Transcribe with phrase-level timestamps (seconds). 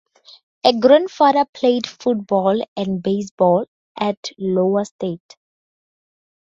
[0.63, 5.37] A grandfather played football and baseball at Iowa State.